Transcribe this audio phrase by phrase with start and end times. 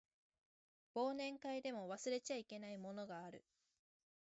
[0.95, 3.45] 忘年会でも忘れちゃいけないものがある